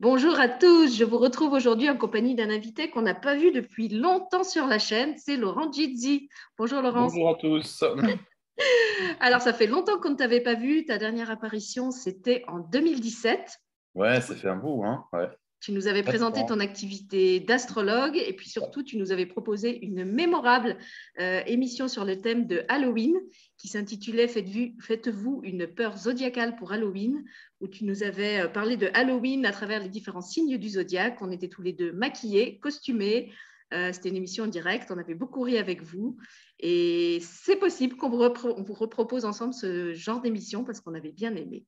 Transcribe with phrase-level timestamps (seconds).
[0.00, 3.52] Bonjour à tous, je vous retrouve aujourd'hui en compagnie d'un invité qu'on n'a pas vu
[3.52, 6.30] depuis longtemps sur la chaîne, c'est Laurent Gizzi.
[6.56, 7.02] Bonjour Laurent.
[7.02, 7.84] Bonjour à tous.
[9.20, 13.58] Alors ça fait longtemps qu'on ne t'avait pas vu, ta dernière apparition c'était en 2017.
[13.94, 15.28] Ouais, ça fait un bout, hein ouais.
[15.60, 20.04] Tu nous avais présenté ton activité d'astrologue et puis surtout, tu nous avais proposé une
[20.04, 20.78] mémorable
[21.20, 23.14] euh, émission sur le thème de Halloween
[23.58, 27.24] qui s'intitulait Faites-vous une peur zodiacale pour Halloween
[27.60, 31.18] où tu nous avais euh, parlé de Halloween à travers les différents signes du zodiaque.
[31.20, 33.30] On était tous les deux maquillés, costumés.
[33.74, 34.90] Euh, c'était une émission en direct.
[34.90, 36.16] On avait beaucoup ri avec vous.
[36.58, 41.36] Et c'est possible qu'on vous, vous repropose ensemble ce genre d'émission parce qu'on avait bien
[41.36, 41.64] aimé.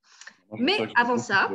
[0.59, 1.51] Mais avant ça,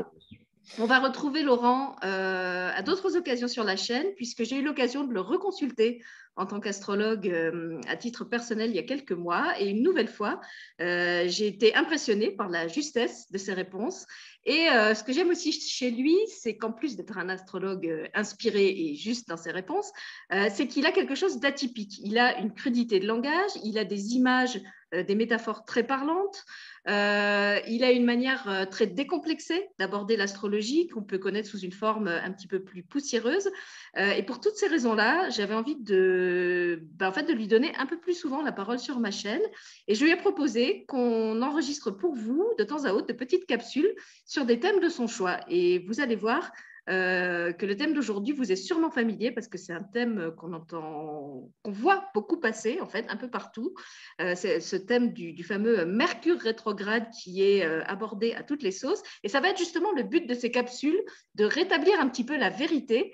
[0.80, 5.03] on va retrouver Laurent euh, à d'autres occasions sur la chaîne, puisque j'ai eu l'occasion
[5.05, 6.03] de le reconsulter
[6.35, 9.59] en tant qu'astrologue euh, à titre personnel il y a quelques mois.
[9.59, 10.40] Et une nouvelle fois,
[10.81, 14.05] euh, j'ai été impressionnée par la justesse de ses réponses.
[14.45, 18.95] Et ce que j'aime aussi chez lui, c'est qu'en plus d'être un astrologue inspiré et
[18.95, 19.91] juste dans ses réponses,
[20.29, 21.99] c'est qu'il a quelque chose d'atypique.
[22.01, 24.62] Il a une crudité de langage, il a des images,
[24.93, 26.46] des métaphores très parlantes.
[26.88, 31.74] Euh, il a une manière euh, très décomplexée d'aborder l'astrologie qu'on peut connaître sous une
[31.74, 33.49] forme euh, un petit peu plus poussiéreuse.
[33.98, 37.85] et pour toutes ces raisons-là, j'avais envie de, ben, en fait, de lui donner un
[37.85, 39.41] peu plus souvent la parole sur ma chaîne.
[39.88, 43.46] Et je lui ai proposé qu'on enregistre pour vous de temps à autre de petites
[43.46, 43.94] capsules
[44.26, 45.40] sur des thèmes de son choix.
[45.49, 46.51] Et vous allez voir,
[46.90, 50.54] euh, que le thème d'aujourd'hui vous est sûrement familier parce que c'est un thème qu'on
[50.54, 53.74] entend, qu'on voit beaucoup passer en fait un peu partout.
[54.21, 58.71] Euh, c'est ce thème du, fameux Mercure rétrograde qui est euh, abordé à toutes les
[58.71, 59.04] sauces.
[59.24, 61.02] Et ça va être justement le but de ces capsules,
[61.35, 63.12] de rétablir un petit peu la vérité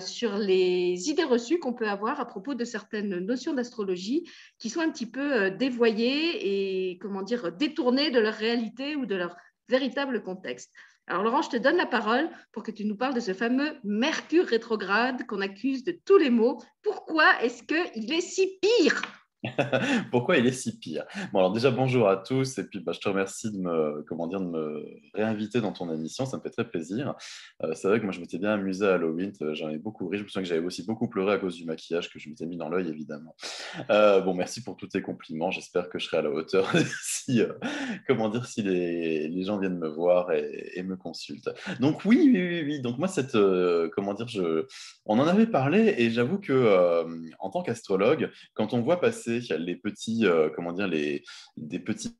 [0.00, 4.26] sur les idées reçues qu'on peut avoir à propos de certaines notions d'astrologie
[4.58, 9.16] qui sont un petit peu dévoyées et comment dire détournées de leur réalité ou de
[9.16, 9.36] leur
[9.68, 10.70] véritable contexte.
[11.06, 13.76] Alors Laurent, je te donne la parole pour que tu nous parles de ce fameux
[13.82, 16.62] Mercure rétrograde qu'on accuse de tous les maux.
[16.82, 19.02] Pourquoi est-ce qu'il est si pire?
[20.10, 21.04] Pourquoi il est si pire?
[21.32, 24.26] Bon, alors déjà, bonjour à tous, et puis bah, je te remercie de me, comment
[24.26, 24.84] dire, de me
[25.14, 27.14] réinviter dans ton émission, ça me fait très plaisir.
[27.62, 30.08] Euh, c'est vrai que moi, je m'étais bien amusé à Halloween, euh, j'en ai beaucoup
[30.08, 32.28] ri, je me souviens que j'avais aussi beaucoup pleuré à cause du maquillage que je
[32.28, 33.34] m'étais mis dans l'œil, évidemment.
[33.88, 36.70] Euh, bon, merci pour tous tes compliments, j'espère que je serai à la hauteur
[37.02, 37.40] si,
[38.06, 41.48] comment dire, si les, gens viennent me voir et, me consultent.
[41.78, 42.80] Donc oui, oui, oui, oui.
[42.82, 43.36] donc moi, cette,
[43.94, 44.26] comment dire,
[45.06, 47.06] on en avait parlé, et j'avoue que
[47.38, 51.22] en tant qu'astrologue, quand on voit passer les petits, euh, comment dire, les,
[51.56, 52.16] des petites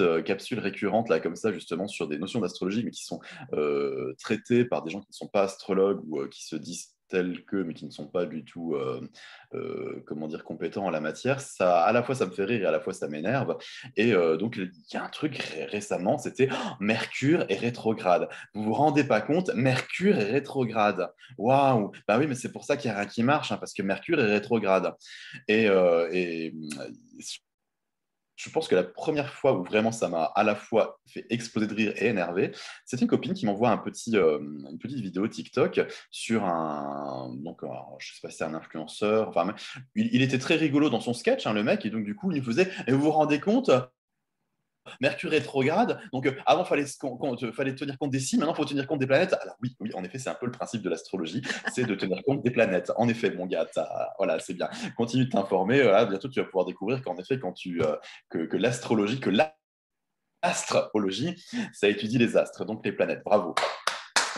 [0.00, 3.20] euh, capsules récurrentes là comme ça justement sur des notions d'astrologie mais qui sont
[3.52, 7.44] euh, traitées par des gens qui ne sont pas astrologues ou qui se disent tels
[7.44, 9.00] que, mais qui ne sont pas du tout, euh,
[9.54, 12.62] euh, comment dire, compétents en la matière, ça, à la fois ça me fait rire
[12.62, 13.56] et à la fois ça m'énerve.
[13.96, 15.36] Et euh, donc il y a un truc
[15.70, 18.28] récemment, c'était oh, Mercure est rétrograde.
[18.52, 21.08] Vous vous rendez pas compte Mercure est rétrograde.
[21.38, 23.74] Waouh Bah oui, mais c'est pour ça qu'il n'y a rien qui marche, hein, parce
[23.74, 24.92] que Mercure est rétrograde.
[25.46, 25.66] Et,
[26.12, 26.52] et
[28.36, 31.66] je pense que la première fois où vraiment ça m'a à la fois fait exploser
[31.66, 32.52] de rire et énervé,
[32.84, 35.80] c'est une copine qui m'envoie un petit, euh, une petite vidéo TikTok
[36.10, 37.60] sur un, donc
[37.98, 39.54] je sais pas si un influenceur, enfin,
[39.94, 42.38] il, était très rigolo dans son sketch, hein, le mec, et donc du coup il
[42.38, 43.70] nous faisait, et vous vous rendez compte,
[45.00, 46.00] Mercure rétrograde.
[46.12, 46.86] Donc, euh, avant, fallait,
[47.52, 48.40] fallait, tenir compte des signes.
[48.40, 49.34] Maintenant, il faut tenir compte des planètes.
[49.40, 52.22] Alors, oui, oui en effet, c'est un peu le principe de l'astrologie c'est de tenir
[52.24, 52.92] compte des planètes.
[52.96, 53.66] En effet, mon gars,
[54.18, 54.68] voilà, c'est bien.
[54.96, 55.82] Continue de t'informer.
[55.82, 57.96] Voilà, bientôt, tu vas pouvoir découvrir qu'en effet, quand tu, euh,
[58.28, 59.30] que, l'astrologie, que
[60.42, 63.22] l'astrologie, ça étudie les astres, donc les planètes.
[63.24, 63.54] Bravo.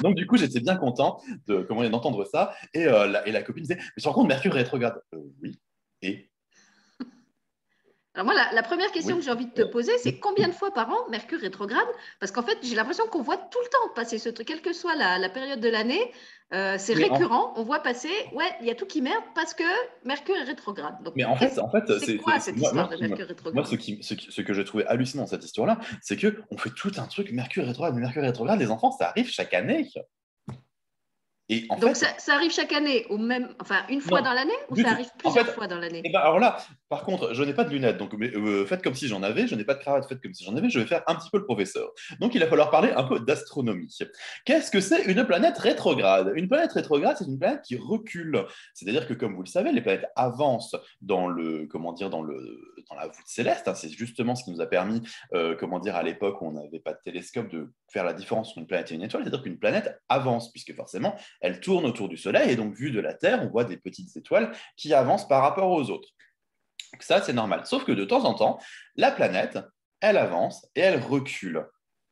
[0.02, 2.54] Donc, du coup, j'étais bien content de, comment, d'entendre ça.
[2.74, 5.00] Et, euh, la, et la copine disait Mais tu te rends compte, Mercure rétrograde?
[5.42, 5.58] Oui.
[6.02, 6.30] Et
[8.16, 10.70] alors moi, la, première question que j'ai envie de te poser, c'est combien de fois
[10.72, 11.86] par an Mercure rétrograde?
[12.18, 14.72] Parce qu'en fait, j'ai l'impression qu'on voit tout le temps passer ce truc, quelle que
[14.72, 16.00] soit la, période de l'année,
[16.54, 17.52] euh, c'est récurrent.
[17.56, 19.64] On voit passer, ouais, il y a tout qui merde parce que
[20.06, 20.94] Mercure est rétrograde.
[21.14, 23.54] mais en fait, en fait c'est quoi cette histoire de Mercure rétrograde?
[23.54, 26.92] Moi, ce, qui, ce, que j'ai trouvé hallucinant dans cette histoire-là, c'est qu'on fait tout
[26.96, 27.94] un truc Mercure rétrograde.
[27.94, 29.90] Mais Mercure rétrograde, les enfants, ça arrive chaque année.
[31.80, 35.10] Donc ça, arrive chaque année, au même, enfin une fois dans l'année, ou ça arrive
[35.16, 36.02] plusieurs fois dans l'année?
[36.04, 36.56] eh ben, Alors là,
[36.88, 39.54] par contre, je n'ai pas de lunettes, donc euh, faites comme si j'en avais, je
[39.54, 41.38] n'ai pas de cravate, faites comme si j'en avais, je vais faire un petit peu
[41.38, 41.92] le professeur.
[42.20, 43.96] Donc il va falloir parler un peu d'astronomie.
[44.44, 46.32] Qu'est-ce que c'est une planète rétrograde?
[46.34, 48.44] Une planète rétrograde, c'est une planète qui recule.
[48.74, 52.36] C'est-à-dire que, comme vous le savez, les planètes avancent dans le, comment dire, dans le,
[52.90, 53.68] dans la voûte céleste.
[53.68, 53.74] Hein.
[53.74, 55.00] c'est justement ce qui nous a permis,
[55.34, 58.50] euh, comment dire, à l'époque où on n'avait pas de télescope, de faire la différence
[58.50, 59.22] entre une planète et une étoile.
[59.22, 63.00] C'est-à-dire qu'une planète avance, puisque forcément, elle tourne autour du Soleil, et donc vu de
[63.00, 66.10] la Terre, on voit des petites étoiles qui avancent par rapport aux autres.
[67.00, 67.62] ça, c'est normal.
[67.64, 68.58] Sauf que de temps en temps,
[68.96, 69.58] la planète,
[70.00, 71.66] elle avance et elle recule.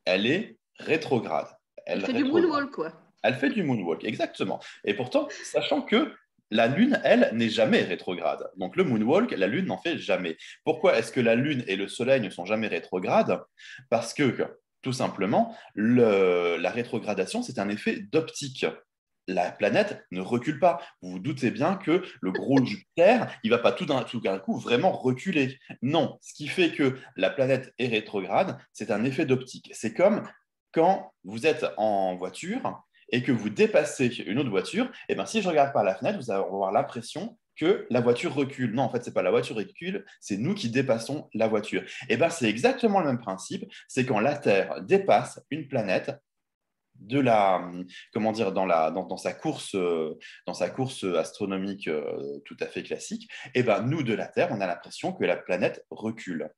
[0.05, 1.47] Elle est rétrograde.
[1.85, 2.91] Elle fait du moonwalk, quoi.
[3.23, 4.59] Elle fait du moonwalk, exactement.
[4.83, 6.13] Et pourtant, sachant que
[6.51, 8.49] la Lune, elle, n'est jamais rétrograde.
[8.57, 10.37] Donc le moonwalk, la Lune n'en fait jamais.
[10.63, 13.41] Pourquoi est-ce que la Lune et le Soleil ne sont jamais rétrogrades?
[13.89, 18.65] Parce que, tout simplement, la rétrogradation, c'est un effet d'optique
[19.27, 20.81] la planète ne recule pas.
[21.01, 24.91] Vous vous doutez bien que le gros Jupiter, il va pas tout d'un coup vraiment
[24.91, 25.59] reculer.
[25.81, 29.71] Non, ce qui fait que la planète est rétrograde, c'est un effet d'optique.
[29.73, 30.27] C'est comme
[30.71, 35.25] quand vous êtes en voiture et que vous dépassez une autre voiture, et eh bien
[35.25, 38.73] si je regarde par la fenêtre, vous allez avoir l'impression que la voiture recule.
[38.73, 41.47] Non, en fait, ce n'est pas la voiture qui recule, c'est nous qui dépassons la
[41.47, 41.83] voiture.
[41.83, 46.11] Et eh bien, c'est exactement le même principe, c'est quand la Terre dépasse une planète,
[46.99, 47.71] de la,
[48.13, 49.75] comment dire, dans, la, dans, sa, course,
[50.45, 54.27] dans sa course astronomique euh, tout à fait classique, et eh ben, nous, de la
[54.27, 56.49] Terre, on a l'impression que la planète recule.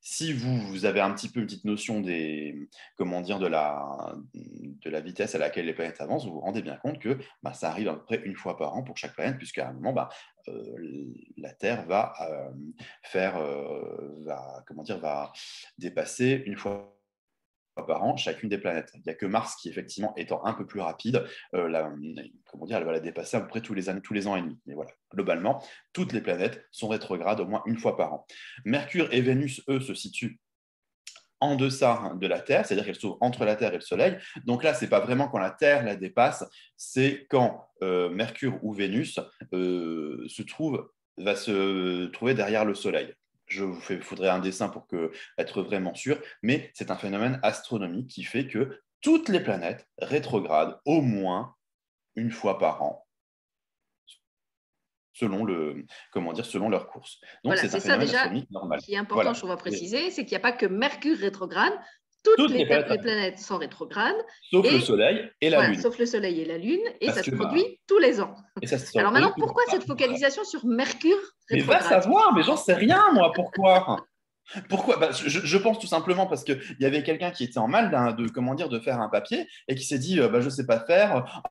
[0.00, 2.54] Si vous, avez un petit peu une petite notion des,
[2.96, 6.62] comment dire, de, la, de la vitesse à laquelle les planètes avancent, vous vous rendez
[6.62, 9.14] bien compte que bah, ça arrive à peu près une fois par an pour chaque
[9.14, 10.08] planète, puisqu'à un moment, bah,
[10.46, 12.48] euh, la Terre va euh,
[13.02, 13.42] faire,
[14.24, 15.32] va, comment dire, va
[15.78, 16.97] dépasser une fois
[17.86, 18.90] par an chacune des planètes.
[18.94, 21.68] Il n'y a que Mars qui, effectivement, étant un peu plus rapide, euh,
[22.50, 24.42] comment dire, elle va la dépasser à peu près tous les, tous les ans et
[24.42, 24.58] demi.
[24.66, 28.26] Mais voilà, globalement, toutes les planètes sont rétrogrades au moins une fois par an.
[28.64, 30.38] Mercure et Vénus, eux, se situent
[31.40, 34.18] en deçà de la Terre, c'est-à-dire qu'elles sont entre la Terre et le Soleil.
[34.44, 36.44] Donc là, ce n'est pas vraiment quand la Terre la dépasse,
[36.76, 39.20] c'est quand euh, Mercure ou Vénus
[39.52, 43.14] euh, se trouve, va se trouver derrière le Soleil
[43.48, 48.08] je vous faudrait un dessin pour que, être vraiment sûr, mais c'est un phénomène astronomique
[48.08, 51.54] qui fait que toutes les planètes rétrogradent au moins
[52.14, 53.04] une fois par an
[55.18, 57.20] selon le comment dire selon leur course.
[57.42, 58.80] Donc c'est un phénomène astronomique normal.
[58.80, 61.72] Ce qui est important, je dois préciser, c'est qu'il n'y a pas que Mercure rétrograde,
[62.22, 64.16] toutes, les, planètes, sont rétrogrades.
[64.50, 65.80] Sauf le Soleil et la Lune.
[65.80, 68.34] Sauf le Soleil et la Lune, et ça se produit tous les ans.
[68.96, 71.18] Alors maintenant, pourquoi cette focalisation sur Mercure
[71.50, 74.04] Mais va savoir, mais j'en sais rien, moi, pourquoi
[74.68, 74.96] Pourquoi?
[74.96, 78.28] Bah, je, pense tout simplement parce qu'il y avait quelqu'un qui était en mal de,
[78.28, 80.66] comment dire, de faire un papier et qui s'est dit euh, bah, je ne sais
[80.66, 81.42] pas faire,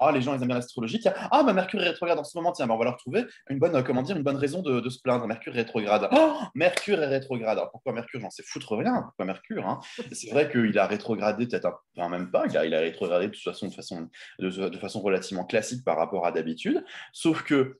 [0.00, 1.00] ah, les gens, ils aiment bien l'astrologie.
[1.30, 2.52] Ah, bah, Mercure est rétrograde en ce moment.
[2.52, 4.88] Tiens, bah, on va leur trouver une bonne, euh, comment dire, une bonne raison de,
[4.88, 5.26] se plaindre.
[5.26, 6.08] Mercure est rétrograde.
[6.12, 7.58] Oh, Mercure est rétrograde.
[7.58, 8.20] Alors, pourquoi Mercure?
[8.20, 9.02] J'en sais foutre rien.
[9.02, 9.80] Pourquoi Mercure hein?
[10.12, 11.74] C'est vrai qu'il a rétrogradé, peut-être un...
[11.96, 12.44] enfin, même pas.
[12.48, 14.08] Il a, il a rétrogradé de toute façon, de façon,
[14.38, 16.82] de façon relativement classique par rapport à d'habitude.
[17.12, 17.78] Sauf que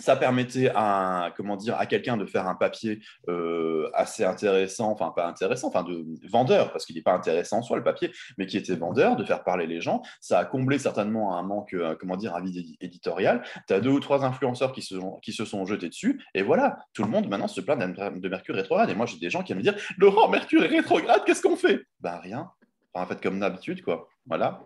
[0.00, 5.12] ça permettait à, comment dire, à quelqu'un de faire un papier euh, assez intéressant, enfin
[5.14, 8.46] pas intéressant, enfin de vendeur, parce qu'il n'est pas intéressant en soi le papier, mais
[8.46, 10.02] qui était vendeur, de faire parler les gens.
[10.20, 13.42] Ça a comblé certainement un manque, euh, comment dire, un vide éditorial.
[13.66, 17.10] Tu as deux ou trois influenceurs qui se, sont, jetés dessus, et voilà, tout le
[17.10, 18.90] monde maintenant se plaint de Mercure rétrograde.
[18.90, 21.82] Et moi, j'ai des gens qui me dire Laurent, Mercure rétrograde, qu'est-ce qu'on fait?
[22.00, 22.50] Ben rien.
[22.94, 24.08] en fait, comme d'habitude, quoi.
[24.26, 24.62] Voilà.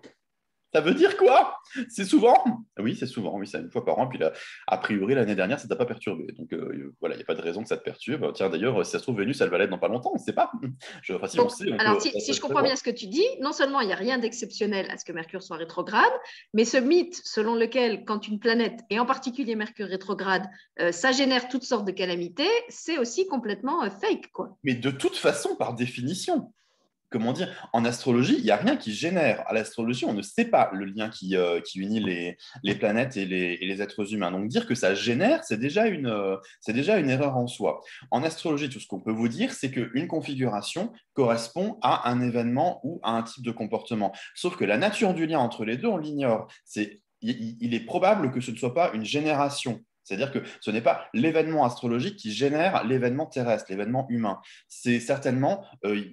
[0.74, 1.56] Ça veut dire quoi?
[1.88, 2.42] C'est souvent?
[2.80, 4.08] Oui, c'est souvent, oui, c'est une fois par an.
[4.08, 4.32] Puis là,
[4.66, 6.32] a priori, l'année dernière, ça t'a pas perturbé.
[6.32, 8.32] Donc euh, voilà, il n'y a pas de raison que ça te perturbe.
[8.34, 10.22] Tiens, d'ailleurs, si ça se trouve, Vénus, elle va l'être dans pas longtemps, on ne
[10.22, 10.50] sait pas.
[11.02, 13.80] Je, si on sait, alors, si, je comprends bien ce que tu dis, non seulement
[13.80, 16.12] il n'y a rien d'exceptionnel à ce que Mercure soit rétrograde,
[16.54, 20.44] mais ce mythe selon lequel, quand une planète, et en particulier Mercure rétrograde,
[20.80, 24.32] euh, ça génère toutes sortes de calamités, c'est aussi complètement euh, fake.
[24.32, 24.56] quoi.
[24.64, 26.52] Mais de toute façon, par définition
[27.14, 29.44] comment dire, en astrologie, il n'y a rien qui génère.
[29.46, 33.82] À l'astrologie, on ne sait pas le lien qui, euh, unit les, planètes et les,
[33.82, 34.32] êtres humains.
[34.32, 37.82] Donc dire que ça génère, c'est déjà, une, euh, déjà une erreur en soi.
[38.10, 42.80] En astrologie, tout ce qu'on peut vous dire, c'est qu'une configuration correspond à un événement
[42.82, 44.12] ou à un type de comportement.
[44.34, 46.48] Sauf que la nature du lien entre les deux, on l'ignore.
[47.22, 49.80] il, est probable que ce ne soit pas une génération.
[50.04, 54.40] C'est-à-dire que ce n'est pas l'événement astrologique qui génère l'événement terrestre, l'événement humain.
[54.68, 56.04] C'est certainement, euh,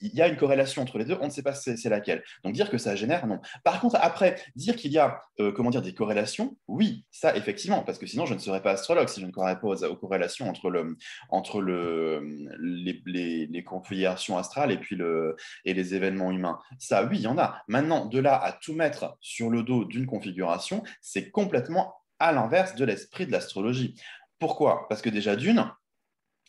[0.00, 2.22] il y a une corrélation entre les deux, on ne sait pas c'est laquelle.
[2.44, 3.40] Donc dire que ça génère, non.
[3.64, 7.82] Par contre, après, dire qu'il y a euh, comment dire, des corrélations, oui, ça effectivement,
[7.82, 10.48] parce que sinon je ne serais pas astrologue si je ne croirais pas aux, corrélations
[10.48, 10.96] entre, le,
[11.30, 12.20] entre le,
[12.58, 16.58] les, les, configurations astrales et, puis le, et les événements humains.
[16.78, 17.62] Ça, oui, il y en a.
[17.68, 22.74] Maintenant, de là à tout mettre sur le dos d'une configuration, c'est complètement à l'inverse
[22.74, 23.94] de l'esprit de l'astrologie.
[24.38, 24.86] Pourquoi?
[24.88, 25.70] Parce que déjà d'une,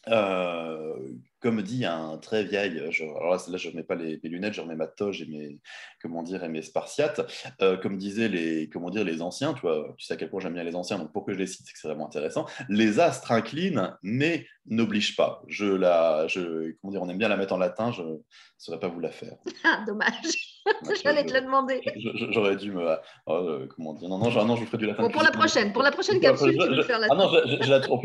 [0.10, 0.96] euh,
[1.42, 4.62] comme dit un très vieil, je, alors là, je ne remets pas les, lunettes, je
[4.62, 5.60] remets ma toge et mes,
[6.02, 7.22] comment dire, et mes spartiates,
[7.62, 10.40] euh, comme disaient les, comment dire, les anciens, tu, vois, tu sais à quel point
[10.40, 12.46] j'aime bien les anciens, donc pour que je les cite, c'est que c'est vraiment intéressant.
[12.68, 15.42] Les astres inclinent, mais n'obligent pas.
[15.48, 18.18] Je la, je, comment dire, on aime bien la mettre en latin, je ne
[18.58, 19.36] saurais pas vous la faire.
[19.64, 20.60] Ah, dommage.
[21.04, 21.82] J'allais te le demander.
[22.32, 22.98] J'aurais dû me.
[23.28, 25.04] Euh, comment dire Non, non, non, je vous ferai du latin.
[25.04, 27.08] Bon, pour la prochaine, pour la prochaine capsule, tu veux faire la.
[27.10, 28.02] Ah non, je, la trouve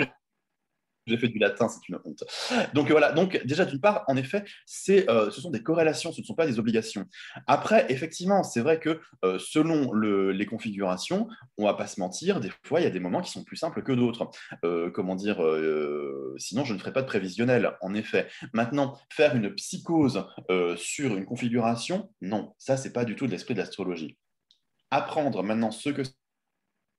[1.07, 2.25] j'ai fait du latin, c'est une honte.
[2.73, 4.45] Donc voilà, donc déjà d'une part, en effet,
[4.91, 7.07] euh, ce sont des corrélations, ce ne sont pas des obligations.
[7.47, 12.41] Après, effectivement, c'est vrai que euh, selon les configurations, on ne va pas se mentir,
[12.41, 14.31] des fois, il y a des moments qui sont plus simples que d'autres.
[14.65, 15.37] Euh, comment dire,
[16.39, 18.29] sinon, je ne ferai pas de prévisionnel, en effet.
[18.53, 20.27] Maintenant, faire une psychose
[20.77, 24.17] sur une configuration, non, ça, c'est pas du tout de l'esprit de l'astrologie.
[24.91, 26.03] Apprendre maintenant ce que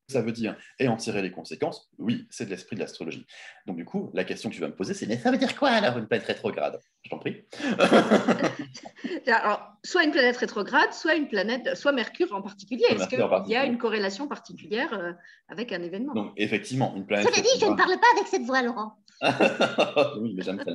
[0.07, 3.25] ça veut dire et en tirer les conséquences, oui, c'est de l'esprit de l'astrologie.
[3.65, 5.55] Donc du coup, la question que tu vas me poser, c'est mais ça veut dire
[5.57, 6.79] quoi alors une planète rétrograde?
[7.03, 7.45] Je t'en prie.
[9.27, 12.85] alors, soit une planète rétrograde, soit une planète, soit Mercure en particulier.
[12.89, 15.11] Est-ce qu'il y a une corrélation particulière euh,
[15.47, 16.13] avec un événement?
[16.13, 17.27] Donc effectivement, une planète.
[17.27, 18.93] Veut dire, je ne parle pas avec cette voix, Laurent.
[20.21, 20.71] oui, mais j'aime ça.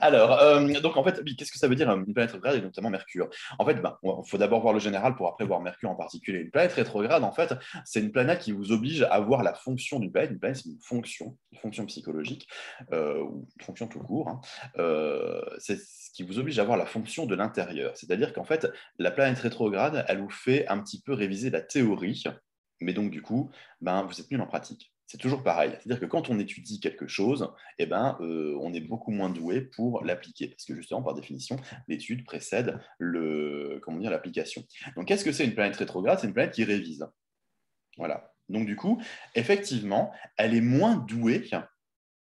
[0.00, 2.90] Alors, euh, donc en fait, qu'est-ce que ça veut dire une planète rétrograde et notamment
[2.90, 3.28] Mercure?
[3.58, 6.40] En fait, il ben, faut d'abord voir le général pour après voir Mercure en particulier.
[6.40, 7.54] Une planète rétrograde, en fait,
[7.84, 10.30] c'est une planète qui vous oblige à voir la fonction d'une planète.
[10.30, 12.48] Une planète, c'est une fonction, une fonction psychologique,
[12.92, 14.28] euh, ou une fonction tout court.
[14.28, 14.40] Hein.
[14.78, 17.96] Euh, c'est ce qui vous oblige à voir la fonction de l'intérieur.
[17.96, 18.68] C'est-à-dire qu'en fait,
[18.98, 22.22] la planète rétrograde, elle vous fait un petit peu réviser la théorie,
[22.80, 25.72] mais donc du coup, ben, vous êtes nul en pratique c'est toujours pareil.
[25.78, 29.60] C'est-à-dire que quand on étudie quelque chose, eh ben, euh, on est beaucoup moins doué
[29.60, 31.56] pour l'appliquer, parce que justement, par définition,
[31.88, 34.64] l'étude précède le, comment l'application.
[34.96, 36.18] Donc, qu'est-ce que c'est une planète rétrograde?
[36.20, 37.06] C'est une planète qui révise.
[37.96, 38.32] Voilà.
[38.48, 39.00] Donc, du coup,
[39.34, 41.48] effectivement, elle est moins douée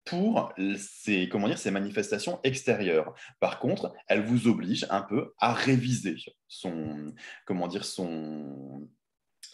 [0.05, 3.13] pour ces, comment dire, ces manifestations extérieures.
[3.39, 6.17] Par contre, elle vous oblige un peu à réviser
[7.45, 8.89] comment dire, son,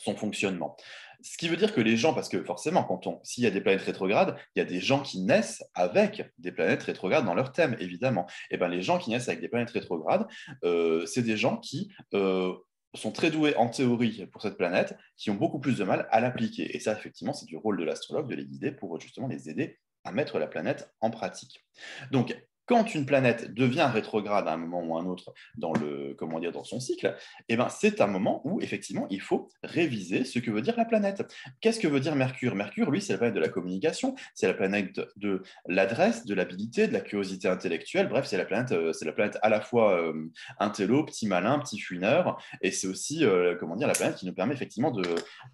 [0.07, 0.77] son fonctionnement.
[1.21, 3.51] Ce qui veut dire que les gens, parce que forcément, quand on, s'il y a
[3.51, 7.33] des planètes rétrogrades, il y a des gens qui naissent avec des planètes rétrogrades dans
[7.33, 8.27] leur thème, évidemment.
[8.49, 10.27] Et eh bien, les gens qui naissent avec des planètes rétrogrades,
[10.63, 12.53] euh, c'est des gens qui euh,
[12.93, 16.21] sont très doués en théorie pour cette planète, qui ont beaucoup plus de mal à
[16.21, 16.75] l'appliquer.
[16.75, 19.79] Et ça, effectivement, c'est du rôle de l'astrologue de les guider pour justement les aider
[20.03, 21.65] à mettre la planète en pratique.
[22.11, 22.37] Donc,
[22.67, 26.39] quand une planète devient rétrograde à un moment ou à un autre dans, le, comment
[26.39, 27.15] dire, dans son cycle,
[27.49, 30.85] eh ben, c'est un moment où effectivement il faut réviser ce que veut dire la
[30.85, 31.23] planète.
[31.61, 32.55] Qu'est-ce que veut dire Mercure?
[32.55, 36.87] Mercure, lui, c'est la planète de la communication, c'est la planète de l'adresse, de l'habilité,
[36.87, 38.09] de la curiosité intellectuelle.
[38.09, 41.79] Bref, c'est la planète, euh, la planète à la fois euh, intello, petit malin, petit
[41.79, 45.03] fuineur, et c'est aussi euh, comment dire la planète qui nous permet effectivement de,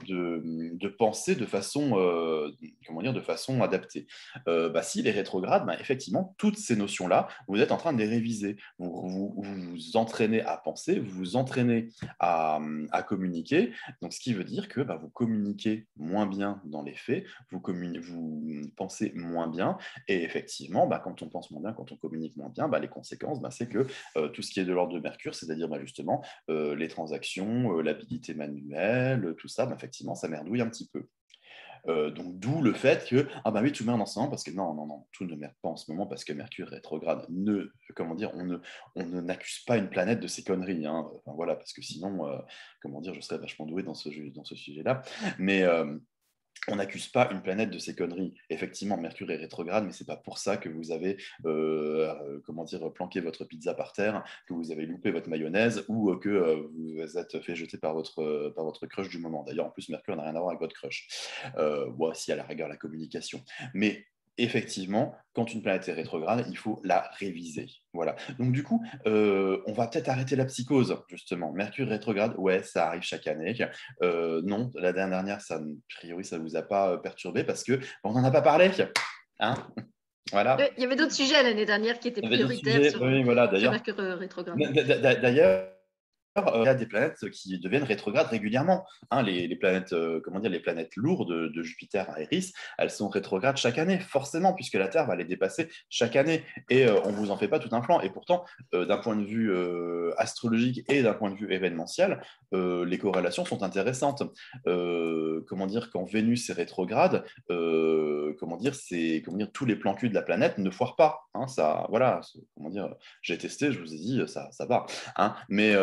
[0.08, 1.92] de, penser de façon
[2.88, 4.08] comment dire de façon adaptée.
[4.46, 7.98] bah, S'il est rétrograde, bah, effectivement, toutes ces notions là vous êtes en train de
[7.98, 8.58] les réviser.
[8.80, 12.60] Vous vous, entraînez à penser, vous vous entraînez à,
[13.08, 13.74] communiquer.
[14.02, 17.62] Donc, ce qui veut dire que bah, vous communiquez moins bien dans les faits, vous,
[18.02, 19.78] vous pensez moins bien.
[20.08, 22.88] Et effectivement, bah, quand on pense moins bien, quand on communique moins bien, bah, les
[22.88, 23.86] conséquences, c'est que
[24.18, 27.82] euh, tout ce qui est de l'ordre de Mercure, c'est-à-dire justement euh, les transactions, euh,
[27.82, 31.08] l'habilité manuelle, tout ça, effectivement, ça merdouille un petit peu.
[31.88, 34.52] Euh, donc d'où le fait que ah bah oui tout merde en ce parce que
[34.52, 37.74] non non non tout ne merde pas en ce moment parce que Mercure rétrograde ne
[37.94, 38.58] comment dire on ne
[38.96, 41.12] on n'accuse pas une planète de ces conneries hein.
[41.26, 42.38] voilà parce que sinon euh,
[42.82, 45.02] comment dire je serais vachement doué dans ce dans ce sujet là
[45.40, 45.98] mais euh,
[46.68, 48.34] on n'accuse pas une planète de ces conneries.
[48.50, 52.64] Effectivement, Mercure est rétrograde, mais ce n'est pas pour ça que vous avez euh, comment
[52.64, 56.30] dire, planqué votre pizza par terre, que vous avez loupé votre mayonnaise ou euh, que
[56.30, 59.44] euh, vous vous êtes fait jeter par votre, par votre crush du moment.
[59.44, 61.08] D'ailleurs, en plus, Mercure n'a rien à voir avec votre crush.
[61.98, 63.44] bon, si, à la rigueur, la communication.
[63.74, 64.06] Mais
[64.38, 67.68] effectivement, quand une planète est rétrograde, il faut la réviser.
[67.94, 68.16] Voilà.
[68.40, 71.52] Donc du coup, euh, on va peut-être arrêter la psychose, justement.
[71.52, 73.56] Mercure rétrograde, ouais, ça arrive chaque année.
[74.02, 75.62] Euh, non, la dernière, ça, a
[76.00, 78.72] priori, ça ne vous a pas euh, perturbé parce que on n'en a pas parlé.
[79.40, 79.56] Hein
[80.32, 80.58] voilà.
[80.78, 84.58] Il y avait d'autres sujets l'année dernière qui étaient prioritaires sur, oui, voilà, Mercure rétrograde.
[84.58, 85.73] D'ailleurs,
[86.36, 88.86] il y a des planètes qui deviennent rétrogrades régulièrement.
[89.12, 93.08] Hein, les, planètes, euh, comment dire, les planètes lourdes de, Jupiter à Eris, elles sont
[93.08, 96.44] rétrogrades chaque année, forcément, puisque la Terre va les dépasser chaque année.
[96.70, 98.02] Et euh, on ne vous en fait pas tout un plan.
[98.02, 99.54] Et pourtant, d'un point de vue
[100.18, 102.22] astrologique et d'un point de vue événementiel,
[102.52, 104.24] les corrélations sont intéressantes.
[104.66, 110.10] comment dire, quand Vénus est rétrograde, comment dire, c'est comment dire, tous les plans cul
[110.10, 111.28] de la planète ne foirent pas.
[111.34, 112.22] Hein, ça, voilà,
[112.56, 114.86] comment dire, j'ai testé, je vous ai dit, ça, ça va.
[115.18, 115.76] Hein, mais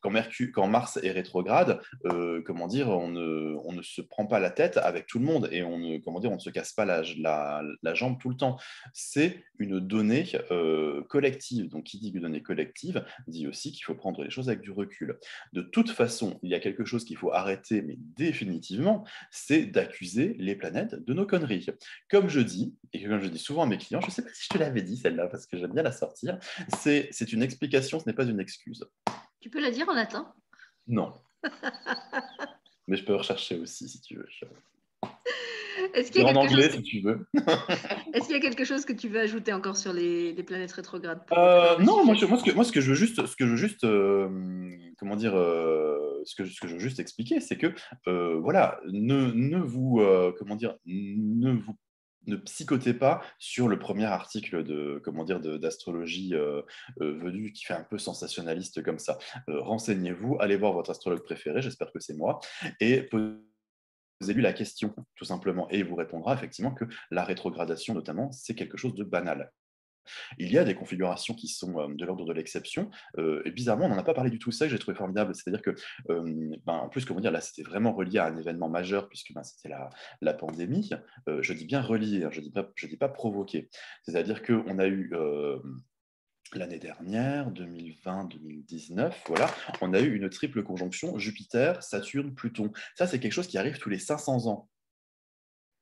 [0.00, 4.26] quand, Mercure, quand Mars est rétrograde, euh, comment dire, on ne, on ne, se prend
[4.26, 6.50] pas la tête avec tout le monde et on ne, comment dire, on ne se
[6.50, 7.02] casse pas la,
[7.82, 8.58] la, jambe tout le temps.
[8.92, 11.68] C'est une donnée euh, collective.
[11.68, 14.70] Donc, qui dit une donnée collective dit aussi qu'il faut prendre les choses avec du
[14.70, 15.18] recul.
[15.52, 20.36] De toute façon, il y a quelque chose qu'il faut arrêter, mais définitivement, c'est d'accuser
[20.38, 21.66] les planètes de nos conneries.
[22.10, 24.30] Comme je dis, et comme je dis souvent à mes clients, je ne sais pas
[24.32, 26.38] si je te l'avais dit celle-là, parce que j'aime bien la sortir,
[26.76, 28.84] c'est une explication, ce n'est pas une excuse.
[29.46, 30.26] Tu peux la dire en latin?
[30.88, 31.14] Non.
[32.88, 34.26] Mais je peux rechercher aussi si tu veux.
[35.94, 37.28] Est-ce qu'il y a en anglais, si tu veux.
[38.12, 40.72] Est-ce qu'il y a quelque chose que tu veux ajouter encore sur les, les planètes
[40.72, 43.36] rétrogrades Euh, non, moi, je- moi, ce que, moi, ce que je veux juste, ce
[43.36, 46.98] que je veux juste, euh, comment dire, euh, ce que, ce que je veux juste
[46.98, 47.72] expliquer, c'est que,
[48.40, 50.00] voilà, ne, ne vous,
[50.40, 51.76] comment dire, ne vous
[52.26, 56.62] ne psychotez pas sur le premier article de comment d'astrologie euh,
[57.00, 59.18] euh, venu qui fait un peu sensationnaliste comme ça.
[59.48, 62.40] Euh, Renseignez-vous, allez voir votre astrologue préféré, j'espère que c'est moi,
[62.80, 68.32] et posez-lui la question tout simplement, et il vous répondra effectivement que la rétrogradation notamment
[68.32, 69.52] c'est quelque chose de banal.
[70.38, 72.90] Il y a des configurations qui sont euh, de l'ordre de l'exception.
[73.18, 74.50] euh, et bizarrement, on n'en a pas parlé du tout.
[74.52, 75.34] Ça, j'ai trouvé formidable.
[75.34, 75.74] C'est-à-dire que,
[76.10, 79.32] euh, ben, en plus, comment dire, là, c'était vraiment relié à un événement majeur, puisque
[79.32, 80.90] ben, c'était la, la pandémie.
[81.26, 83.68] Je dis bien relié, hein, je ne dis, pas- dis pas provoqué.
[84.04, 85.12] C'est-à-dire qu'on a eu.
[86.54, 92.70] L'année dernière, 2020-2019, voilà, on a eu une triple conjonction Jupiter, Saturne, Pluton.
[92.94, 94.68] Ça, c'est quelque chose qui arrive tous les 500 ans.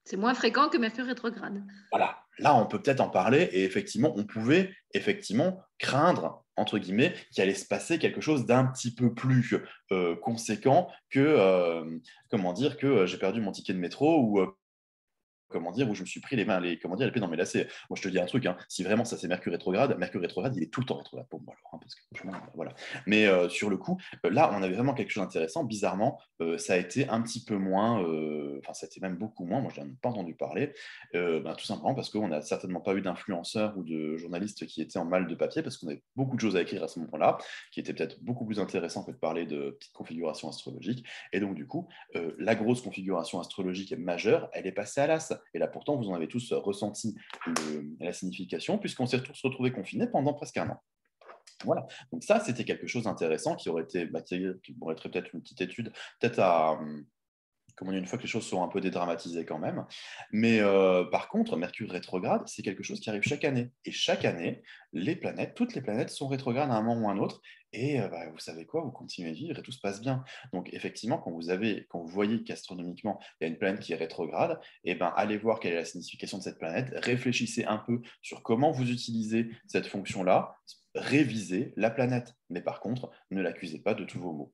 [0.04, 1.62] C'est moins fréquent que Mercure rétrograde.
[1.90, 7.14] Voilà, là, on peut peut-être en parler et effectivement, on pouvait effectivement craindre, entre guillemets,
[7.32, 9.56] qu'il allait se passer quelque chose d'un petit peu plus
[9.92, 11.98] euh, conséquent que, euh,
[12.30, 14.46] comment dire, que euh, j'ai perdu mon ticket de métro ou
[15.54, 17.36] comment dire, où je me suis pris les mains, les, comment dire, l'épée dans mes
[17.36, 17.68] lacets.
[17.88, 20.56] Moi, je te dis un truc, hein, si vraiment ça c'est Mercure rétrograde, Mercure rétrograde,
[20.56, 22.74] il est tout le temps rétrograde pour moi, alors, hein, parce que franchement, voilà.
[23.06, 23.96] Mais euh, sur le coup,
[24.26, 25.62] euh, là, on avait vraiment quelque chose d'intéressant.
[25.62, 29.16] Bizarrement, euh, ça a été un petit peu moins, euh, enfin, ça a été même
[29.16, 29.60] beaucoup moins.
[29.60, 30.72] Moi, je n'en ai pas entendu parler,
[31.14, 34.82] euh, ben, tout simplement parce qu'on n'a certainement pas eu d'influenceurs ou de journalistes qui
[34.82, 36.98] étaient en mal de papier, parce qu'on avait beaucoup de choses à écrire à ce
[36.98, 37.38] moment-là,
[37.70, 41.06] qui étaient peut-être beaucoup plus intéressants que de parler de petites configurations astrologiques.
[41.32, 45.32] Et donc, du coup, euh, la grosse configuration astrologique majeure, elle est passée à l'as.
[45.52, 47.14] Et là, pourtant, vous en avez tous ressenti
[48.00, 50.82] la signification, puisqu'on s'est tous retrouvés confinés pendant presque un an.
[51.64, 54.46] Voilà, donc ça, c'était quelque chose d'intéressant qui aurait été, bah, qui
[54.80, 57.06] aurait peut-être une petite étude, peut-être à, hum,
[57.76, 59.84] comment dire, une fois que les choses sont un peu dédramatisées quand même.
[60.32, 63.70] Mais euh, par contre, Mercure rétrograde, c'est quelque chose qui arrive chaque année.
[63.84, 67.12] Et chaque année, les planètes, toutes les planètes sont rétrogrades à un moment ou à
[67.12, 67.40] un autre.
[67.76, 70.24] Et bah, vous savez quoi, vous continuez à vivre et tout se passe bien.
[70.52, 73.92] Donc effectivement, quand vous, avez, quand vous voyez qu'astronomiquement, il y a une planète qui
[73.92, 77.78] est rétrograde, eh ben, allez voir quelle est la signification de cette planète, réfléchissez un
[77.78, 80.56] peu sur comment vous utilisez cette fonction-là,
[80.94, 82.34] révisez la planète.
[82.48, 84.52] Mais par contre, ne l'accusez pas de tous vos maux.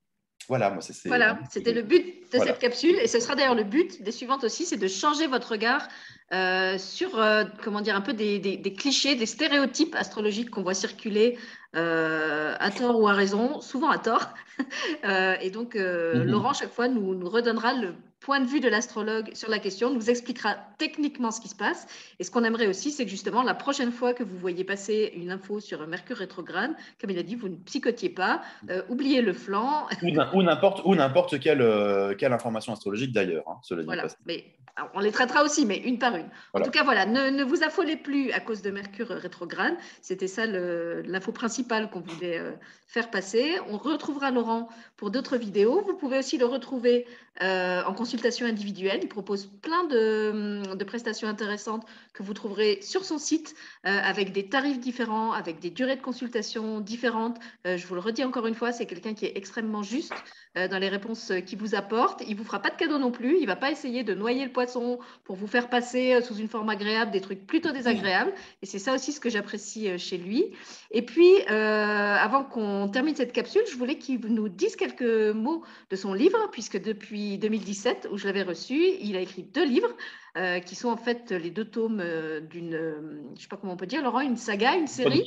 [0.50, 0.92] Voilà, moi, c'est.
[0.92, 2.46] c'est- Voilà, c'était le but de Voilà.
[2.52, 5.52] cette capsule et ce sera d'ailleurs le but des suivantes aussi, c'est de changer votre
[5.52, 5.86] regard
[6.32, 10.62] euh, sur, euh, comment dire, un peu des, des- des clichés, des stéréotypes astrologiques qu'on
[10.64, 11.38] voit circuler
[11.76, 14.26] euh, à tort ou à raison, souvent à tort.
[15.44, 16.24] Et donc, Mhm.
[16.24, 17.94] Laurent, chaque fois, nous, nous redonnera le
[18.31, 21.88] point de vue de l'astrologue sur la question, nous expliquera techniquement ce qui se passe.
[22.21, 25.12] Et ce qu'on aimerait aussi, c'est que justement, la prochaine fois que vous voyez passer
[25.16, 28.40] une info sur Mercure rétrograde, comme il a dit, vous ne psychotiez pas,
[28.71, 33.11] euh, oubliez le flanc, Ou n'im- ou n'importe ou n'importe quelle, euh, quelle information astrologique
[33.11, 33.43] d'ailleurs.
[33.49, 34.45] hein, cela dit Voilà, mais
[34.77, 36.29] alors, on les traitera aussi, mais une par une.
[36.53, 36.64] Voilà.
[36.64, 39.75] En tout cas, voilà, ne, ne vous affolez plus à cause de Mercure rétrograde.
[40.03, 42.53] C'était ça l'info principale qu'on voulait euh,
[42.87, 43.57] faire passer.
[43.69, 45.83] On retrouvera Laurent pour d'autres vidéos.
[45.85, 47.07] Vous pouvez aussi le retrouver
[47.43, 49.00] en consultation individuelle.
[49.02, 53.54] Il propose plein de, prestations intéressantes que vous trouverez sur son site
[53.87, 57.38] euh, avec des tarifs différents, avec des durées de consultation différentes.
[57.66, 60.14] Euh, je vous le redis encore une fois, c'est quelqu'un qui est extrêmement juste
[60.56, 62.22] euh, dans les réponses qu'il vous apporte.
[62.26, 63.38] Il vous fera pas de cadeau non plus.
[63.40, 66.70] Il va pas essayer de noyer le poisson pour vous faire passer sous une forme
[66.70, 68.33] agréable des trucs plutôt désagréables.
[68.62, 70.52] Et c'est ça aussi ce que j'apprécie chez lui.
[70.90, 75.96] Et puis, avant qu'on termine cette capsule, je voulais qu'il nous dise quelques mots de
[75.96, 79.94] son livre, puisque depuis 2017, où je l'avais reçu, il a écrit deux livres.
[80.36, 83.72] euh, qui sont en fait les deux tomes euh, d'une, euh, je sais pas comment
[83.72, 85.26] on peut dire, Laurent, une saga, une série.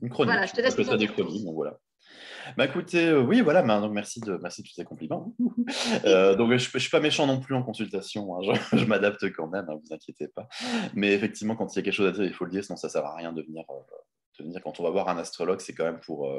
[0.00, 0.32] Une chronique.
[0.32, 1.78] Voilà, je te laisse ça des chroniques, donc voilà.
[2.58, 5.34] Bah écoutez, euh, oui, voilà, bah, donc merci de, merci de tous ces compliments.
[6.04, 9.24] Euh, donc je ne suis pas méchant non plus en consultation, hein, je, je m'adapte
[9.32, 10.46] quand même, ne vous inquiétez pas.
[10.94, 12.76] Mais effectivement, quand il y a quelque chose à dire, il faut le dire, sinon
[12.76, 13.74] ça ne sert à rien de venir, euh,
[14.38, 14.60] de venir.
[14.62, 16.30] Quand on va voir un astrologue, c'est quand même pour,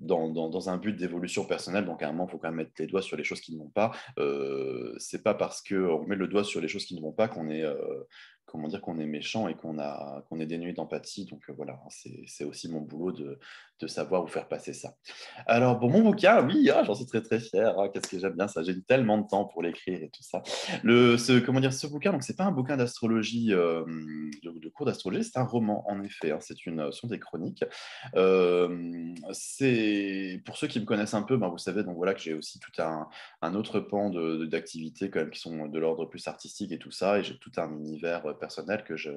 [0.00, 2.86] dans, un but d'évolution personnelle, donc à un moment, il faut quand même mettre les
[2.86, 3.92] doigts sur les choses qui ne vont pas.
[4.18, 7.28] Euh, c'est pas parce qu'on met le doigt sur les choses qui ne vont pas
[7.28, 8.04] qu'on est, euh,
[8.50, 11.26] comment dire, qu'on est méchant et qu'on a, qu'on est dénué d'empathie.
[11.26, 13.38] Donc euh, voilà, c'est c'est aussi mon boulot de,
[13.80, 14.96] de savoir où faire passer ça.
[15.46, 17.78] Alors, pour mon bouquin, oui, ah, j'en suis très très fier.
[17.78, 20.42] Ah, Qu'est-ce que j'aime bien ça J'ai tellement de temps pour l'écrire et tout ça.
[20.82, 23.84] Le, ce, comment dire, ce bouquin, donc c'est pas un bouquin d'astrologie, euh,
[24.42, 26.30] de, cours d'astrologie, c'est un roman en effet.
[26.32, 27.64] hein, c'est une, sont des chroniques.
[28.16, 32.20] Euh, c'est pour ceux qui me connaissent un peu, ben, vous savez donc voilà que
[32.20, 33.08] j'ai aussi tout un,
[33.42, 36.78] un autre pan de- de- d'activités quand même qui sont de l'ordre plus artistique et
[36.78, 39.10] tout ça, et j'ai tout un univers personnel que je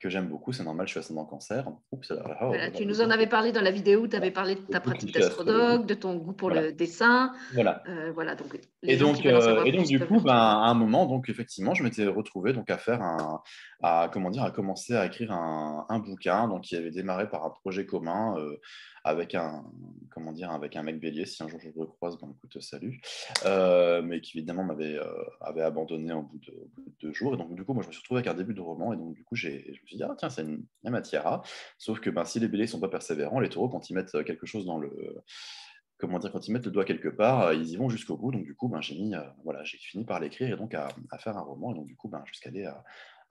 [0.00, 0.52] que j'aime beaucoup.
[0.52, 1.66] C'est normal, je suis ascendant cancer.
[1.90, 4.80] Oups, voilà, tu nous en avais parlé dans la vidéo tu avais parlé de ta
[4.80, 7.32] pratique d'astrologue, de ton goût pour le dessin.
[7.54, 7.82] Voilà.
[7.88, 11.28] Euh, voilà donc, et donc, euh, et donc du coup, ben, à un moment, donc,
[11.28, 13.40] effectivement, je m'étais retrouvé donc, à faire un,
[13.82, 17.44] à, comment dire, à commencer à écrire un, un bouquin donc, qui avait démarré par
[17.44, 18.36] un projet commun.
[18.38, 18.60] Euh,
[19.04, 19.64] avec un,
[20.10, 23.00] comment dire, avec un mec bélier, si un jour je le recroise, bon écoute, salut,
[23.44, 27.34] euh, mais qui évidemment m'avait euh, avait abandonné au bout, de, deux jours.
[27.34, 28.96] Et donc du coup, moi je me suis retrouvé avec un début de roman, et
[28.96, 31.42] donc du coup, je me suis dit, ah tiens, c'est une, matière
[31.78, 34.46] sauf que ben, si les béliers sont pas persévérants, les taureaux, quand ils mettent quelque
[34.46, 35.22] chose dans le
[35.98, 38.32] comment dire, quand ils mettent le doigt quelque part, ils y vont jusqu'au bout.
[38.32, 39.14] Donc, du coup, ben, j'ai mis,
[39.44, 41.72] voilà, j'ai fini par l'écrire et donc à, à, faire un roman.
[41.72, 42.84] Et donc, du coup, ben, jusqu'à aller à,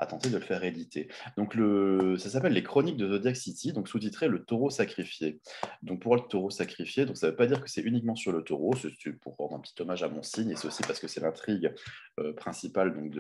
[0.04, 1.08] à tenter de le faire éditer.
[1.38, 5.40] Donc le, ça s'appelle Les Chroniques de Zodiac City, donc sous-titré Le taureau sacrifié.
[5.82, 8.32] Donc pour le taureau sacrifié, donc ça ne veut pas dire que c'est uniquement sur
[8.32, 11.00] le taureau, c'est pour rendre un petit hommage à mon signe, et c'est aussi parce
[11.00, 11.74] que c'est l'intrigue
[12.20, 13.12] euh, principale donc,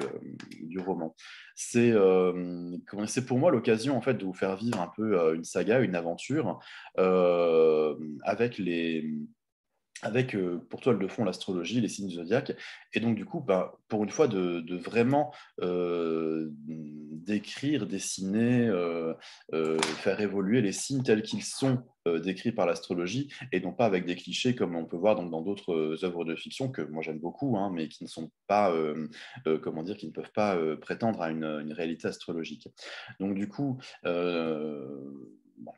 [0.62, 1.15] du roman.
[1.56, 2.78] C'est euh,
[3.28, 5.96] pour moi l'occasion en fait de vous faire vivre un peu euh, une saga, une
[5.96, 6.60] aventure
[8.24, 9.10] avec les
[10.04, 12.54] avec euh, pour toile de fond l'astrologie, les signes zodiaques,
[12.94, 19.13] et donc du coup, bah, pour une fois, de, vraiment euh, décrire, dessiner, euh,
[19.52, 24.16] faire évoluer les signes tels qu'ils sont décrits par l'astrologie, et non pas avec des
[24.16, 27.56] clichés comme on peut voir donc, dans d'autres œuvres de fiction que moi j'aime beaucoup,
[27.58, 28.76] hein, mais qui ne sont pas,
[29.62, 32.68] comment dire, qui ne peuvent pas prétendre à une, une, réalité astrologique.
[33.22, 33.80] Donc du coup,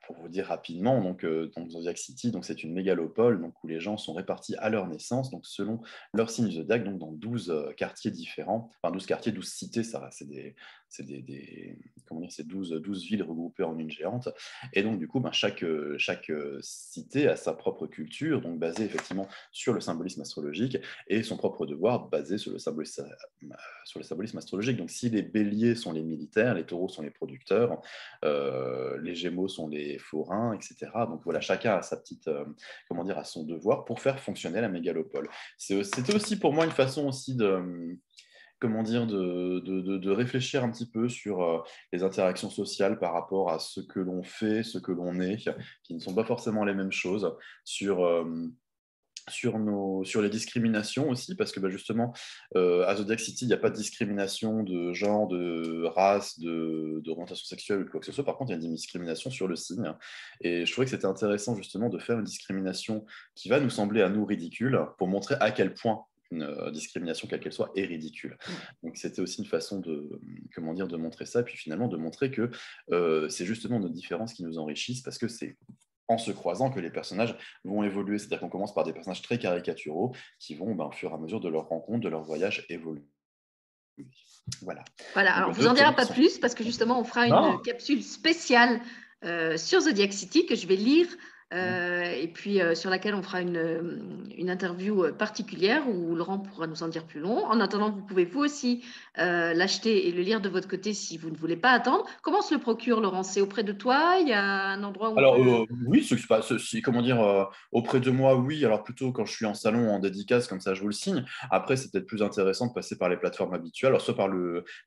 [0.05, 3.97] pour vous dire rapidement, donc, euh, Zodiac City, c'est une mégalopole donc, où les gens
[3.97, 5.81] sont répartis à leur naissance, donc, selon
[6.13, 10.07] leur signe zodiac, donc, dans 12 euh, quartiers différents, enfin 12 quartiers, 12 cités, ça,
[10.11, 10.55] c'est des,
[10.95, 11.77] c'est des,
[12.07, 14.29] comment dire, c'est 12, 12 villes regroupées en une géante.
[14.73, 15.65] Et donc, du coup, ben, chaque,
[15.97, 16.31] chaque
[16.61, 20.77] cité a sa propre culture, donc basée effectivement sur le symbolisme astrologique,
[21.07, 23.07] et son propre devoir basé sur le symbolisme,
[23.83, 24.77] sur le symbolisme astrologique.
[24.77, 27.81] Donc, si les béliers sont les militaires, les taureaux sont les producteurs,
[28.23, 30.91] euh, les gémeaux sont les forains, etc.
[31.07, 32.45] Donc, voilà, chacun a sa petite, euh,
[32.87, 35.29] comment dire, a son devoir pour faire fonctionner la mégalopole.
[35.57, 37.97] C'était aussi pour moi une façon aussi de
[38.59, 41.59] comment dire, de, de, réfléchir un petit peu sur euh,
[41.91, 45.49] les interactions sociales par rapport à ce que l'on fait, ce que l'on est,
[45.83, 48.47] qui ne sont pas forcément les mêmes choses, sur, euh,
[49.27, 52.13] sur, nos, sur les discriminations aussi, parce que bah, justement,
[52.55, 57.45] euh, à Zodiac City, il n'y a pas de discrimination de genre, de race, d'orientation
[57.45, 58.23] sexuelle ou quoi que ce soit.
[58.23, 59.93] Par contre, il y a une discrimination sur le signe.
[60.39, 64.01] Et je trouvais que c'était intéressant justement de faire une discrimination qui va nous sembler
[64.01, 67.85] à nous ridicule pour montrer à quel point une euh, discrimination, quelle qu'elle soit, est
[67.85, 68.37] ridicule.
[68.47, 68.51] Mm.
[68.83, 70.19] Donc c'était aussi une façon de,
[70.53, 72.51] comment dire, de montrer ça, et puis finalement de montrer que
[72.91, 75.57] euh, c'est justement nos différences qui nous enrichissent, parce que c'est
[76.07, 78.19] en se croisant que les personnages vont évoluer.
[78.19, 81.17] C'est-à-dire qu'on commence par des personnages très caricaturaux qui vont, ben, au fur et à
[81.17, 83.05] mesure de leur rencontre, de leur voyage, évoluer.
[84.61, 84.83] Voilà.
[85.13, 88.81] Voilà, alors vous en dira pas plus parce que justement on fera une capsule spéciale
[89.23, 91.07] euh, sur Zodiac City que je vais lire
[91.53, 93.99] euh, et puis euh, sur laquelle on fera une, euh,
[94.35, 97.45] une, interview particulière où Laurent pourra nous en dire plus long.
[97.45, 98.83] En attendant, vous pouvez vous aussi
[99.17, 102.05] l'acheter et le lire de votre côté si vous ne voulez pas attendre.
[102.21, 103.23] Comment se le procure, Laurent?
[103.23, 104.17] C'est auprès de toi?
[104.19, 105.37] Il y a un endroit où Alors
[105.87, 106.41] oui, c'est pas,
[106.83, 108.65] comment dire auprès de moi, oui.
[108.65, 111.25] Alors plutôt quand je suis en salon en dédicace, comme ça, je vous le signe.
[111.51, 114.29] Après, c'est peut-être plus intéressant de passer par les plateformes habituelles, alors soit par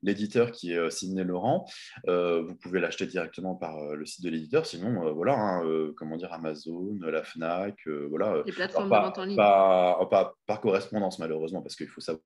[0.03, 1.65] l'éditeur qui est signé Laurent.
[2.05, 4.65] vous pouvez l'acheter directement par le site de l'éditeur.
[4.65, 5.63] Sinon, voilà, hein,
[5.95, 8.43] comment dire, Amazon Amazon, la Fnac, euh, voilà.
[8.45, 9.37] Les plateformes pas, de vente en ligne.
[9.37, 12.21] Pas, par correspondance malheureusement, parce qu'il faut savoir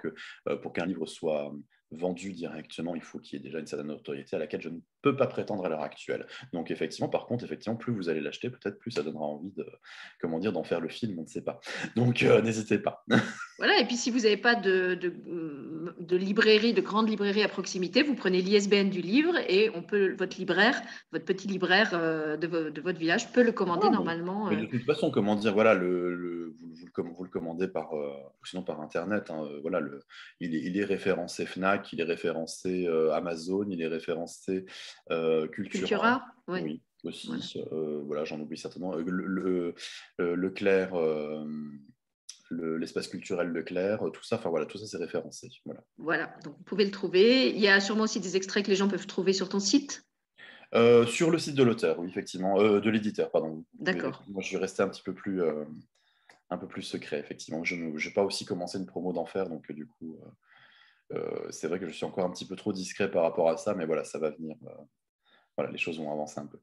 [0.00, 0.14] que
[0.48, 1.52] euh, pour qu'un livre soit
[1.90, 4.78] vendu directement, il faut qu'il y ait déjà une certaine autorité à laquelle je ne
[5.02, 6.26] peux pas prétendre à l'heure actuelle.
[6.52, 9.66] Donc effectivement, par contre, effectivement, plus vous allez l'acheter, peut-être plus ça donnera envie de,
[10.20, 11.60] comment dire, d'en faire le film, on ne sait pas.
[11.96, 13.04] Donc euh, n'hésitez pas.
[13.58, 18.02] voilà, et puis si vous n'avez pas de, de, librairie, de grande librairie à proximité,
[18.02, 20.80] vous prenez l'ISBN du livre et on peut, votre libraire,
[21.12, 22.46] votre petit libraire euh, de,
[22.80, 24.50] votre village peut le commander ah, normalement.
[24.50, 24.66] de euh.
[24.66, 27.92] toute façon, comment dire, voilà, le, vous, vous, le commandez par,
[28.44, 30.00] sinon par Internet, hein, voilà, le,
[30.40, 34.66] il, est, il est référencé FNAC, il est référencé euh, Amazon, il est référencé
[35.10, 36.24] euh, Cultura.
[36.46, 36.82] oui.
[37.04, 37.30] aussi.
[37.70, 38.94] Voilà, euh, j'en oublie certainement.
[38.94, 39.74] Le,
[40.18, 40.92] Leclerc,
[42.50, 45.48] l'espace culturel Leclerc, tout ça, enfin voilà, tout ça c'est référencé.
[45.64, 45.82] Voilà.
[45.98, 47.50] voilà, donc vous pouvez le trouver.
[47.50, 50.04] Il y a sûrement aussi des extraits que les gens peuvent trouver sur ton site?
[51.06, 53.64] sur le site de l'auteur, oui, effectivement, de l'éditeur, pardon.
[53.78, 54.22] D'accord.
[54.28, 55.42] Moi, je vais rester un petit peu plus,
[56.50, 57.64] un peu plus secret, effectivement.
[57.64, 60.28] Je n'ai pas aussi commencé une promo d'enfer, donc du coup, euh,
[61.50, 63.74] c'est vrai que je suis encore un petit peu trop discret par rapport à ça,
[63.74, 64.56] mais voilà, ça va venir.
[64.66, 64.70] Euh,
[65.56, 66.58] voilà, les choses vont avancer un peu.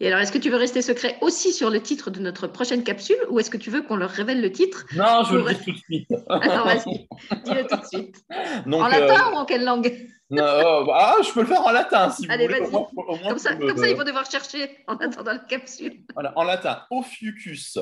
[0.00, 2.82] Et alors, est-ce que tu veux rester secret aussi sur le titre de notre prochaine
[2.82, 5.52] capsule ou est-ce que tu veux qu'on leur révèle le titre Non, je veux le
[5.54, 6.10] dire tout de suite.
[6.28, 7.06] alors, vas-y,
[7.44, 8.24] dis-le tout de suite.
[8.66, 9.92] Donc, en euh, latin ou en quelle langue?
[10.30, 12.64] Non, oh, bah, ah, je peux le faire en latin si Allez, vous voulez.
[12.66, 12.74] vas-y.
[12.74, 15.32] Au moins- au moins, comme ça, me- comme ça, ils vont devoir chercher en attendant
[15.32, 16.02] la capsule.
[16.14, 17.78] Voilà, en latin, Ophiuchus.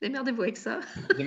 [0.00, 0.80] Démerdez-vous avec ça.
[1.10, 1.24] Tout le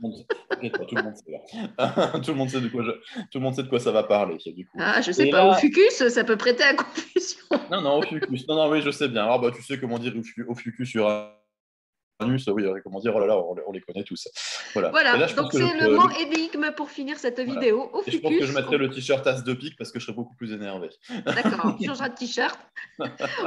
[0.00, 1.32] monde, t'inquiète pas, tout le monde sait.
[1.78, 2.12] là.
[2.24, 4.02] tout le monde sait de quoi je- tout le monde sait de quoi ça va
[4.02, 4.38] parler.
[4.46, 4.78] Du coup.
[4.80, 7.38] Ah, je sais Et pas, là- au fucus, ça peut prêter à confusion.
[7.70, 8.44] Non, non, Ophiuchus.
[8.48, 9.24] Non, non, oui, je sais bien.
[9.24, 11.32] Alors, bah, tu sais comment dire Ophiu- Ophiuchus Uranus.
[12.20, 14.28] Oui, comment dire, oh là là, on, les- on les connaît tous.
[14.74, 14.90] Voilà.
[14.90, 17.60] Voilà, là, donc c'est le mot énigme pour finir cette Voilà.
[17.60, 17.90] vidéo.
[17.92, 20.04] Au Et je pense que je mettrai le t-shirt as de pique parce que je
[20.06, 20.88] serai beaucoup plus énervé.
[21.26, 22.56] D'accord, on changera de t-shirt.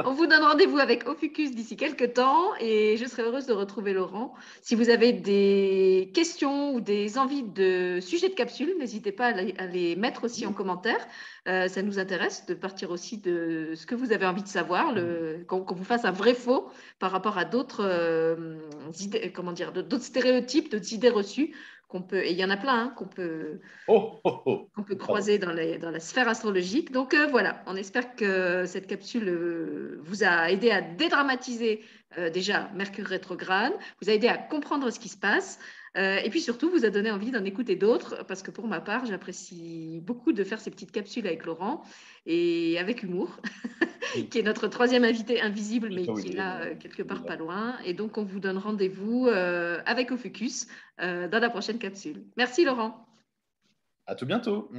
[0.04, 3.92] On vous donne rendez-vous avec Ophucus d'ici quelques temps et je serai heureuse de retrouver
[3.94, 4.34] Laurent.
[4.62, 9.26] Si vous avez des questions ou des envies de sujets de capsule, n'hésitez pas
[9.58, 10.98] à les, mettre aussi en commentaire.
[11.48, 14.92] Euh, ça nous intéresse de partir aussi de ce que vous avez envie de savoir,
[14.92, 18.58] le- qu'on qu'on vous fasse un vrai faux par rapport à d'autres euh,
[19.00, 21.54] idées, comment dire, d'autres stéréotypes, d'autres idées reçues
[21.88, 24.68] qu'on peut, et il y en a plein, hein, qu'on peut, Oh, oh, oh.
[24.74, 26.90] qu'on peut croiser dans, les- dans la sphère astrologique.
[26.90, 31.84] Donc euh, voilà, on espère que cette capsule euh, vous a aidé à dédramatiser
[32.18, 35.60] euh, déjà Mercure rétrograde, vous a aidé à comprendre ce qui se passe,
[35.96, 38.80] euh, et puis surtout vous a donné envie d'en écouter d'autres, parce que pour ma
[38.80, 41.82] part, j'apprécie beaucoup de faire ces petites capsules avec Laurent
[42.26, 43.40] et avec humour,
[44.30, 46.64] qui est notre troisième invité invisible, mais qui est là là.
[46.64, 47.76] euh, quelque part pas loin.
[47.84, 50.66] Et donc on vous donne rendez-vous euh, avec Ophucus
[51.00, 52.24] euh, dans la prochaine capsule.
[52.36, 53.06] Merci Laurent.
[54.06, 54.70] À tout bientôt.